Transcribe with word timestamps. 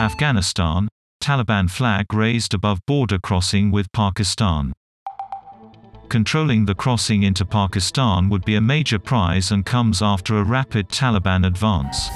Afghanistan, 0.00 0.88
Taliban 1.20 1.68
flag 1.68 2.14
raised 2.14 2.54
above 2.54 2.78
border 2.86 3.18
crossing 3.18 3.72
with 3.72 3.90
Pakistan. 3.92 4.72
Controlling 6.08 6.64
the 6.66 6.74
crossing 6.74 7.24
into 7.24 7.44
Pakistan 7.44 8.28
would 8.28 8.44
be 8.44 8.54
a 8.54 8.60
major 8.60 9.00
prize 9.00 9.50
and 9.50 9.66
comes 9.66 10.00
after 10.00 10.38
a 10.38 10.44
rapid 10.44 10.88
Taliban 10.88 11.44
advance. 11.44 12.08